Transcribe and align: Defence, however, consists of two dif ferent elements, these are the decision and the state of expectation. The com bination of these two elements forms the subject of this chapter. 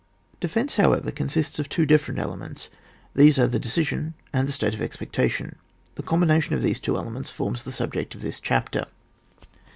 Defence, 0.39 0.77
however, 0.77 1.11
consists 1.11 1.59
of 1.59 1.69
two 1.69 1.85
dif 1.85 2.07
ferent 2.07 2.17
elements, 2.17 2.71
these 3.13 3.37
are 3.37 3.45
the 3.45 3.59
decision 3.59 4.15
and 4.33 4.47
the 4.47 4.51
state 4.51 4.73
of 4.73 4.81
expectation. 4.81 5.57
The 5.93 6.01
com 6.01 6.21
bination 6.21 6.53
of 6.53 6.63
these 6.63 6.79
two 6.79 6.97
elements 6.97 7.29
forms 7.29 7.61
the 7.61 7.71
subject 7.71 8.15
of 8.15 8.21
this 8.21 8.39
chapter. 8.39 8.87